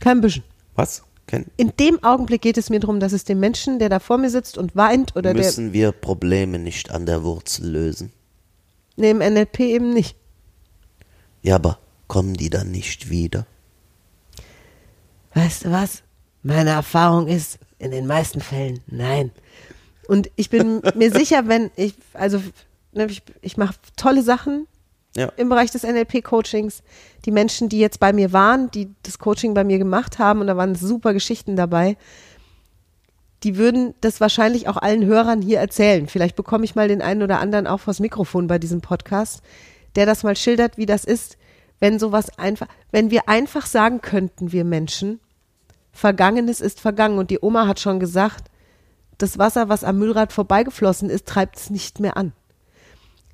[0.00, 0.44] Kein bisschen.
[0.74, 1.02] Was?
[1.26, 1.46] Ken?
[1.56, 4.30] In dem Augenblick geht es mir darum, dass es dem Menschen, der da vor mir
[4.30, 8.12] sitzt und weint oder der, Müssen wir Probleme nicht an der Wurzel lösen?
[8.96, 10.16] nee, im NLP eben nicht.
[11.42, 13.46] Ja, aber kommen die dann nicht wieder?
[15.34, 16.02] Weißt du was?
[16.42, 19.30] Meine Erfahrung ist, in den meisten Fällen, nein.
[20.08, 22.40] Und ich bin mir sicher, wenn ich, also,
[22.92, 24.66] ne, ich, ich mache tolle Sachen
[25.16, 25.30] Ja.
[25.36, 26.82] im Bereich des NLP-Coachings.
[27.24, 30.46] Die Menschen, die jetzt bei mir waren, die das Coaching bei mir gemacht haben, und
[30.46, 31.96] da waren super Geschichten dabei,
[33.44, 36.08] die würden das wahrscheinlich auch allen Hörern hier erzählen.
[36.08, 39.42] Vielleicht bekomme ich mal den einen oder anderen auch vors Mikrofon bei diesem Podcast,
[39.94, 41.36] der das mal schildert, wie das ist,
[41.80, 45.20] wenn sowas einfach, wenn wir einfach sagen könnten, wir Menschen,
[45.98, 47.18] Vergangenes ist vergangen.
[47.18, 48.50] Und die Oma hat schon gesagt,
[49.18, 52.32] das Wasser, was am Müllrad vorbeigeflossen ist, treibt es nicht mehr an.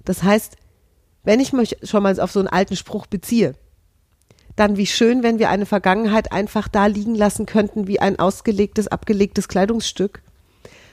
[0.05, 0.57] Das heißt,
[1.25, 3.55] wenn ich mich schon mal auf so einen alten Spruch beziehe,
[4.57, 8.89] dann wie schön, wenn wir eine Vergangenheit einfach da liegen lassen könnten, wie ein ausgelegtes,
[8.89, 10.23] abgelegtes Kleidungsstück,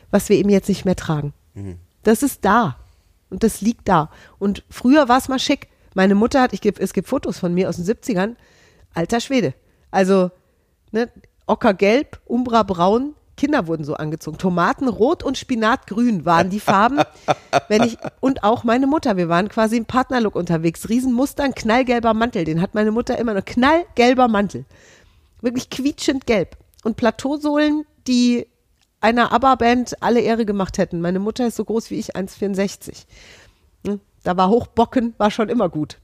[0.10, 1.34] was wir eben jetzt nicht mehr tragen.
[2.04, 2.78] Das ist da.
[3.30, 4.10] Und das liegt da.
[4.40, 5.70] Und früher war es mal schick.
[5.94, 8.36] Meine Mutter hat, ich geb, es gibt Fotos von mir aus den 70ern,
[8.94, 9.54] alter Schwede.
[9.90, 10.32] Also,
[10.92, 11.10] ne,
[11.52, 14.38] Ockergelb, Umbra braun, Kinder wurden so angezogen.
[14.38, 17.00] Tomaten rot und Spinatgrün waren die Farben.
[17.68, 20.88] Wenn ich, und auch meine Mutter, wir waren quasi im Partnerlook unterwegs.
[20.88, 23.44] Riesenmuster, ein knallgelber Mantel, den hat meine Mutter immer noch.
[23.44, 24.66] Knallgelber Mantel.
[25.42, 26.56] Wirklich quietschend gelb.
[26.84, 28.48] Und Plateausohlen, die
[29.02, 31.02] einer ABBA-Band alle Ehre gemacht hätten.
[31.02, 33.06] Meine Mutter ist so groß wie ich, 1,64.
[33.84, 34.00] Ne?
[34.24, 35.98] Da war Hochbocken, war schon immer gut.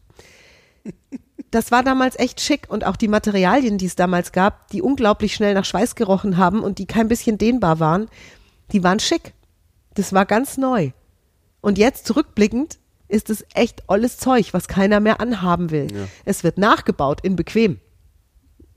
[1.51, 5.33] Das war damals echt schick und auch die Materialien, die es damals gab, die unglaublich
[5.33, 8.09] schnell nach Schweiß gerochen haben und die kein bisschen dehnbar waren,
[8.73, 9.33] die waren schick.
[9.93, 10.91] Das war ganz neu.
[11.61, 15.87] Und jetzt zurückblickend ist es echt olles Zeug, was keiner mehr anhaben will.
[16.25, 17.79] Es wird nachgebaut in bequem.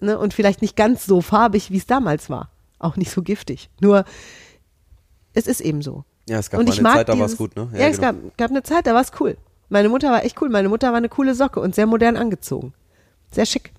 [0.01, 0.17] Ne?
[0.19, 2.51] Und vielleicht nicht ganz so farbig, wie es damals war.
[2.79, 3.69] Auch nicht so giftig.
[3.81, 4.05] Nur,
[5.35, 6.05] es ist eben so.
[6.29, 7.69] Ja, es gab Und mal eine Zeit, da war es dieses- gut, ne?
[7.75, 8.13] Ja, es genau.
[8.13, 9.37] gab, gab eine Zeit, da war es cool.
[9.71, 10.51] Meine Mutter war echt cool.
[10.51, 12.75] Meine Mutter war eine coole Socke und sehr modern angezogen.
[13.31, 13.73] Sehr schick.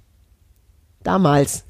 [1.04, 1.66] Damals.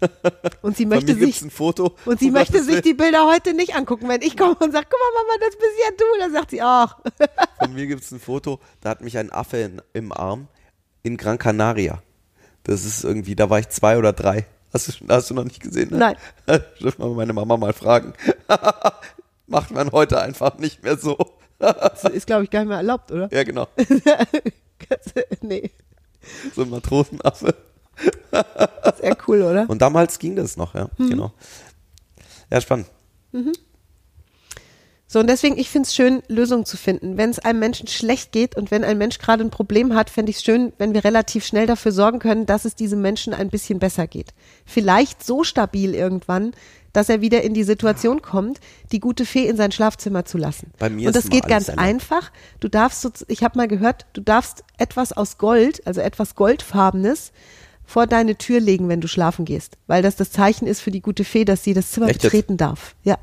[0.62, 1.96] Und sie möchte sich ein Foto.
[2.04, 4.08] und sie möchte sich die Bilder heute nicht angucken.
[4.08, 6.60] Wenn ich komme und sage, guck mal, Mama, das bist ja du, dann sagt sie,
[6.60, 6.98] ach.
[7.58, 10.48] Von mir gibt es ein Foto, da hat mich ein Affe in, im Arm
[11.02, 12.02] in Gran Canaria.
[12.64, 14.44] Das ist irgendwie, da war ich zwei oder drei.
[14.72, 15.88] Hast du, hast du noch nicht gesehen?
[15.90, 15.98] Ne?
[15.98, 16.16] Nein.
[16.80, 18.12] Dürfen wir meine Mama mal fragen.
[19.46, 21.16] Macht man heute einfach nicht mehr so.
[21.58, 23.28] Das ist, glaube ich, gar nicht mehr erlaubt, oder?
[23.32, 23.66] Ja, genau.
[25.40, 25.70] nee,
[26.54, 27.54] So ein Matrosenaffe.
[29.00, 29.68] sehr cool, oder?
[29.68, 30.88] Und damals ging das noch, ja.
[30.98, 31.10] Mhm.
[31.10, 31.32] Genau.
[32.50, 32.86] Ja, spannend.
[35.08, 37.16] So, und deswegen, ich finde es schön, Lösungen zu finden.
[37.16, 40.30] Wenn es einem Menschen schlecht geht und wenn ein Mensch gerade ein Problem hat, fände
[40.30, 43.48] ich es schön, wenn wir relativ schnell dafür sorgen können, dass es diesem Menschen ein
[43.48, 44.34] bisschen besser geht.
[44.64, 46.52] Vielleicht so stabil irgendwann,
[46.92, 48.58] dass er wieder in die Situation kommt,
[48.90, 50.72] die gute Fee in sein Schlafzimmer zu lassen.
[50.78, 51.86] Bei mir und ist das geht ganz erlaubt.
[51.86, 52.32] einfach.
[52.58, 57.32] Du darfst, so, ich habe mal gehört, du darfst etwas aus Gold, also etwas Goldfarbenes,
[57.84, 61.00] vor deine Tür legen, wenn du schlafen gehst, weil das das Zeichen ist für die
[61.00, 62.96] gute Fee, dass sie das Zimmer Echt betreten darf.
[63.04, 63.16] Ja,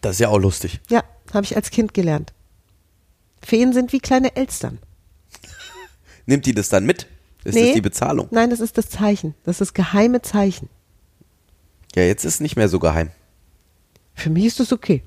[0.00, 0.80] Das ist ja auch lustig.
[0.90, 1.02] ja,
[1.32, 2.32] habe ich als Kind gelernt.
[3.42, 4.78] Feen sind wie kleine Elstern.
[6.26, 7.06] Nimmt die das dann mit?
[7.44, 7.66] Ist Nee.
[7.66, 8.28] das die Bezahlung?
[8.30, 9.34] Nein, das ist das Zeichen.
[9.44, 10.68] Das ist das geheime Zeichen.
[11.94, 13.10] Ja, jetzt ist nicht mehr so geheim.
[14.14, 15.02] Für mich ist das okay.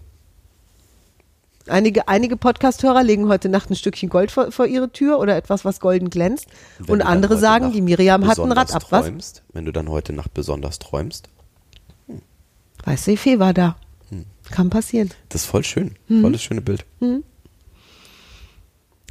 [1.68, 5.66] Einige, einige Podcast-Hörer legen heute Nacht ein Stückchen Gold vor, vor ihre Tür oder etwas,
[5.66, 6.46] was golden glänzt.
[6.78, 8.86] Wenn Und andere sagen, Nacht die Miriam hat ein Rad ab.
[8.92, 9.06] Was?
[9.06, 11.30] Träumst, wenn du dann heute Nacht besonders träumst.
[12.84, 13.78] Weißt du, die Fee war da.
[14.10, 14.26] Hm.
[14.52, 15.12] Kann passieren.
[15.30, 15.96] Das ist voll schön.
[16.08, 16.22] Mhm.
[16.22, 16.86] Volles schöne Bild.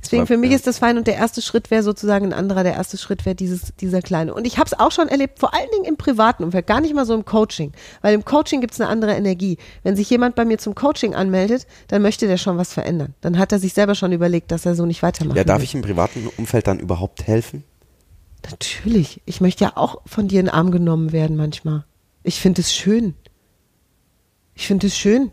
[0.02, 2.62] Deswegen Aber, für mich ist das fein und der erste Schritt wäre sozusagen ein anderer.
[2.62, 4.34] Der erste Schritt wäre dieses dieser kleine.
[4.34, 6.94] Und ich habe es auch schon erlebt, vor allen Dingen im privaten Umfeld, gar nicht
[6.94, 9.56] mal so im Coaching, weil im Coaching gibt es eine andere Energie.
[9.82, 13.14] Wenn sich jemand bei mir zum Coaching anmeldet, dann möchte der schon was verändern.
[13.22, 15.64] Dann hat er sich selber schon überlegt, dass er so nicht weitermachen Ja, darf will.
[15.64, 17.64] ich im privaten Umfeld dann überhaupt helfen?
[18.50, 19.22] Natürlich.
[19.24, 21.84] Ich möchte ja auch von dir in den Arm genommen werden manchmal.
[22.24, 23.14] Ich finde es schön.
[24.54, 25.30] Ich finde es schön.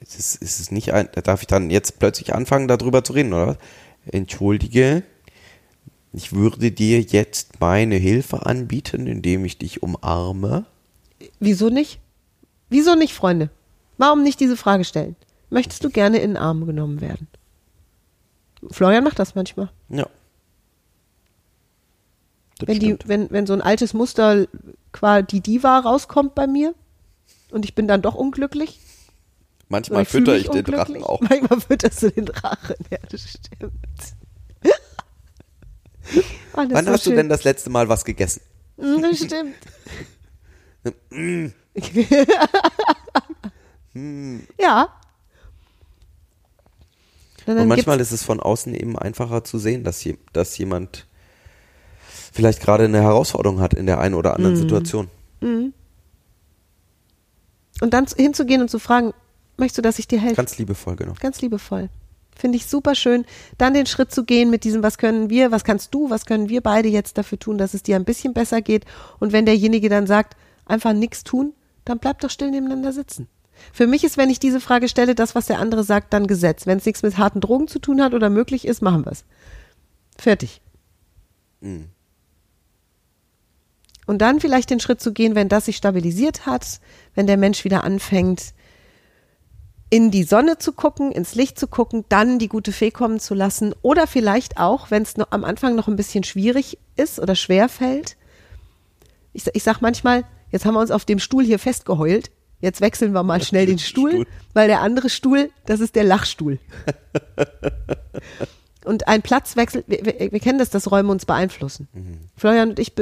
[0.00, 3.32] Es ist, es ist nicht ein, darf ich dann jetzt plötzlich anfangen, darüber zu reden,
[3.32, 3.56] oder was?
[4.06, 5.02] Entschuldige,
[6.12, 10.66] ich würde dir jetzt meine Hilfe anbieten, indem ich dich umarme.
[11.38, 12.00] Wieso nicht?
[12.68, 13.50] Wieso nicht, Freunde?
[13.98, 15.16] Warum nicht diese Frage stellen?
[15.50, 17.28] Möchtest du gerne in den Arm genommen werden?
[18.70, 19.70] Florian macht das manchmal.
[19.88, 20.06] Ja.
[22.58, 23.08] Das Wenn, die, stimmt.
[23.08, 24.46] wenn, wenn so ein altes Muster
[24.92, 26.74] qua die Diva rauskommt bei mir
[27.52, 28.78] und ich bin dann doch unglücklich.
[29.68, 31.20] Manchmal fühl fütter ich den Drachen auch.
[31.20, 32.74] Manchmal fütterst du den Drachen.
[32.90, 33.72] Ja, das stimmt.
[36.54, 37.16] Oh, das Wann hast du schön.
[37.18, 38.40] denn das letzte Mal was gegessen?
[38.76, 39.54] Mm, Das stimmt.
[44.60, 44.88] ja.
[47.46, 51.06] Und, Und manchmal ist es von außen eben einfacher zu sehen, dass, je, dass jemand
[52.32, 54.36] vielleicht gerade eine Herausforderung hat in der einen oder Mhm.
[54.36, 55.08] anderen Situation.
[57.80, 59.12] Und dann zu- hinzugehen und zu fragen,
[59.56, 60.36] möchtest du, dass ich dir helfe?
[60.36, 61.14] Ganz liebevoll, genau.
[61.20, 61.88] Ganz liebevoll.
[62.36, 63.26] Finde ich super schön.
[63.58, 66.48] Dann den Schritt zu gehen mit diesem, was können wir, was kannst du, was können
[66.48, 68.86] wir beide jetzt dafür tun, dass es dir ein bisschen besser geht.
[69.18, 71.52] Und wenn derjenige dann sagt, einfach nichts tun,
[71.84, 73.28] dann bleibt doch still nebeneinander sitzen.
[73.74, 76.66] Für mich ist, wenn ich diese Frage stelle, das, was der andere sagt, dann Gesetz.
[76.66, 79.24] Wenn es nichts mit harten Drogen zu tun hat oder möglich ist, machen wir es.
[80.16, 80.62] Fertig.
[84.10, 86.80] Und dann vielleicht den Schritt zu gehen, wenn das sich stabilisiert hat,
[87.14, 88.54] wenn der Mensch wieder anfängt,
[89.88, 93.34] in die Sonne zu gucken, ins Licht zu gucken, dann die gute Fee kommen zu
[93.34, 97.36] lassen oder vielleicht auch, wenn es noch am Anfang noch ein bisschen schwierig ist oder
[97.36, 98.16] schwer fällt.
[99.32, 103.12] Ich, ich sag manchmal, jetzt haben wir uns auf dem Stuhl hier festgeheult, jetzt wechseln
[103.12, 104.26] wir mal schnell den Stuhl, Stuhl.
[104.54, 106.58] weil der andere Stuhl, das ist der Lachstuhl.
[108.84, 111.88] Und ein Platzwechsel, wir, wir, wir kennen das, dass Räume uns beeinflussen.
[112.36, 112.92] Florian und ich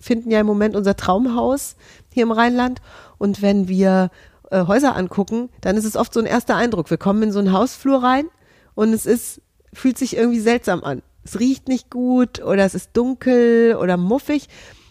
[0.00, 1.76] finden ja im Moment unser Traumhaus
[2.12, 2.80] hier im Rheinland.
[3.18, 4.10] Und wenn wir
[4.50, 6.90] äh, Häuser angucken, dann ist es oft so ein erster Eindruck.
[6.90, 8.26] Wir kommen in so einen Hausflur rein
[8.74, 9.40] und es ist,
[9.72, 11.02] fühlt sich irgendwie seltsam an.
[11.24, 14.48] Es riecht nicht gut oder es ist dunkel oder muffig.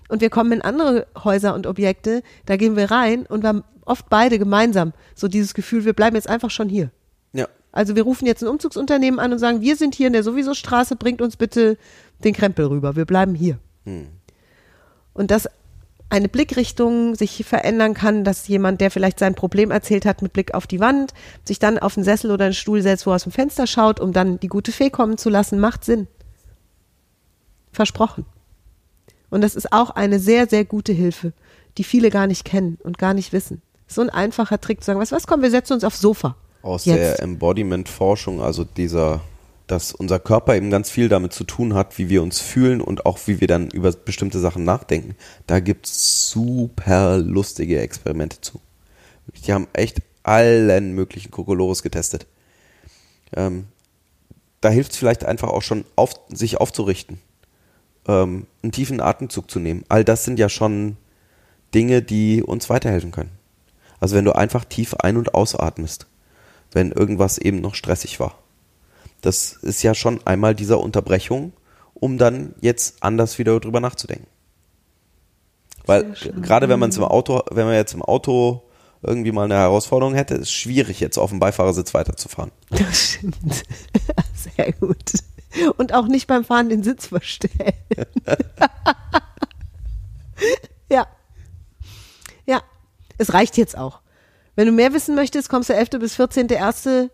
[0.10, 3.63] Und wir kommen in andere Häuser und Objekte, da gehen wir rein und wir haben
[3.86, 6.91] oft beide gemeinsam so dieses Gefühl, wir bleiben jetzt einfach schon hier.
[7.73, 10.53] Also wir rufen jetzt ein Umzugsunternehmen an und sagen, wir sind hier in der sowieso
[10.53, 11.77] Straße, bringt uns bitte
[12.23, 13.57] den Krempel rüber, wir bleiben hier.
[15.13, 15.49] Und dass
[16.09, 20.53] eine Blickrichtung sich verändern kann, dass jemand, der vielleicht sein Problem erzählt hat mit Blick
[20.53, 23.23] auf die Wand, sich dann auf einen Sessel oder einen Stuhl setzt, wo er aus
[23.23, 26.07] dem Fenster schaut, um dann die gute Fee kommen zu lassen, macht Sinn.
[27.71, 28.27] Versprochen.
[29.31, 31.33] Und das ist auch eine sehr, sehr gute Hilfe,
[31.79, 33.63] die viele gar nicht kennen und gar nicht wissen.
[33.88, 36.36] So ein einfacher Trick zu sagen, was, was, komm, wir setzen uns aufs Sofa.
[36.63, 36.97] Aus Jetzt.
[36.97, 39.19] der Embodiment-Forschung, also dieser,
[39.67, 43.06] dass unser Körper eben ganz viel damit zu tun hat, wie wir uns fühlen und
[43.06, 45.15] auch wie wir dann über bestimmte Sachen nachdenken.
[45.45, 48.62] Da gibt's super lustige Experimente zu.
[49.45, 52.28] Die haben echt allen möglichen Kokolores getestet.
[53.36, 53.65] Ähm,
[54.62, 57.19] da hilft es vielleicht einfach auch schon, auf, sich aufzurichten,
[58.08, 59.84] ähm, einen tiefen Atemzug zu nehmen.
[59.89, 60.95] All das sind ja schon
[61.76, 63.32] Dinge, die uns weiterhelfen können.
[63.99, 66.08] Also wenn du einfach tief ein- und ausatmest,
[66.73, 68.36] wenn irgendwas eben noch stressig war.
[69.21, 71.53] Das ist ja schon einmal dieser Unterbrechung,
[71.93, 74.27] um dann jetzt anders wieder drüber nachzudenken.
[75.86, 78.63] Weil gerade wenn man im Auto, wenn man jetzt im Auto
[79.01, 82.51] irgendwie mal eine Herausforderung hätte, ist schwierig jetzt auf dem Beifahrersitz weiterzufahren.
[82.69, 83.36] Das stimmt.
[84.33, 85.13] Sehr gut.
[85.77, 87.73] Und auch nicht beim Fahren den Sitz verstellen.
[90.89, 91.05] ja.
[92.45, 92.62] Ja.
[93.17, 93.99] Es reicht jetzt auch.
[94.55, 95.89] Wenn du mehr wissen möchtest, kommst du 11.
[95.99, 97.09] bis 14.1.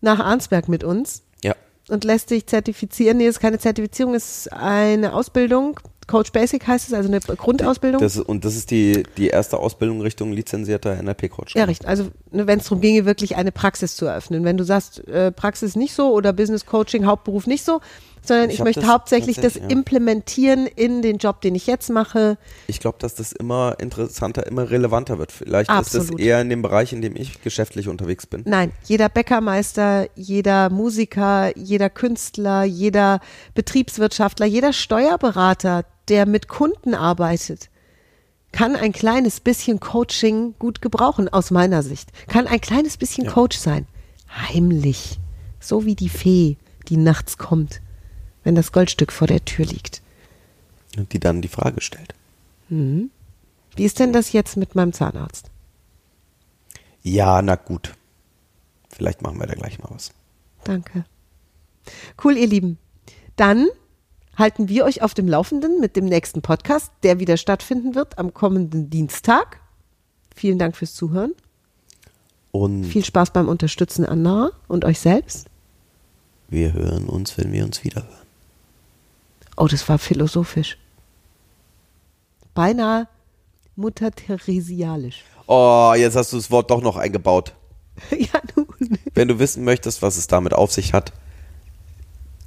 [0.00, 1.54] nach Arnsberg mit uns Ja.
[1.88, 3.18] und lässt dich zertifizieren.
[3.18, 5.78] Nee, das ist keine Zertifizierung, es ist eine Ausbildung.
[6.06, 8.00] Coach Basic heißt es, also eine Grundausbildung.
[8.00, 11.54] Das, und das ist die, die erste Ausbildung Richtung lizenzierter NLP-Coach.
[11.54, 11.86] Ja, richtig.
[11.86, 14.42] Also ne, wenn es darum ginge, wirklich eine Praxis zu eröffnen.
[14.44, 17.80] Wenn du sagst, äh, Praxis nicht so oder Business Coaching, Hauptberuf nicht so,
[18.22, 19.66] sondern Ich ich, möchte das hauptsächlich das ja.
[19.68, 22.38] implementieren in den Job, den ich jetzt mache.
[22.66, 25.32] Ich glaube, dass das immer interessanter, immer relevanter wird.
[25.32, 26.20] Vielleicht ist das Absolut.
[26.20, 28.42] eher in dem Bereich, in dem ich geschäftlich unterwegs bin.
[28.46, 33.20] Nein, jeder Bäckermeister, jeder Musiker, jeder Künstler, jeder
[33.54, 37.70] Betriebswirtschaftler, jeder Steuerberater, der mit Kunden arbeitet,
[38.52, 42.10] kann ein kleines bisschen Coaching gut gebrauchen, aus meiner Sicht.
[42.28, 43.86] Kann ein kleines bisschen Coach sein.
[44.28, 45.18] Heimlich.
[45.60, 46.56] So wie die Fee,
[46.88, 47.80] die nachts kommt,
[48.44, 50.02] wenn das Goldstück vor der Tür liegt.
[50.96, 52.14] Und die dann die Frage stellt.
[52.68, 53.08] Wie
[53.84, 55.50] ist denn das jetzt mit meinem Zahnarzt?
[57.02, 57.94] Ja, na gut.
[58.88, 60.12] Vielleicht machen wir da gleich mal was.
[60.64, 61.04] Danke.
[62.22, 62.78] Cool, ihr Lieben.
[63.36, 63.68] Dann
[64.36, 68.34] halten wir euch auf dem Laufenden mit dem nächsten Podcast, der wieder stattfinden wird am
[68.34, 69.60] kommenden Dienstag.
[70.34, 71.32] Vielen Dank fürs Zuhören.
[72.52, 75.48] Und Viel Spaß beim Unterstützen anderer und euch selbst.
[76.48, 78.19] Wir hören uns, wenn wir uns wiederhören.
[79.60, 80.78] Oh, das war philosophisch.
[82.54, 83.06] Beinahe
[83.76, 85.22] Mutter Theresialisch.
[85.46, 87.52] oh, jetzt hast du das Wort doch noch eingebaut.
[88.10, 88.66] ja, nun.
[89.12, 91.12] Wenn du wissen möchtest, was es damit auf sich hat,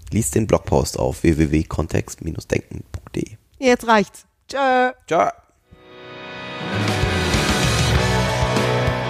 [0.10, 3.38] lies den Blogpost auf www.kontext-denken.de.
[3.60, 4.26] Jetzt reicht's.
[4.50, 4.94] Tschö.
[5.08, 5.30] Ciao.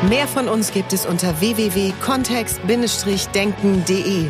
[0.10, 4.30] Mehr von uns gibt es unter www.kontext-denken.de.